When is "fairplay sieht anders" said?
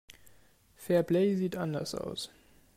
0.77-1.93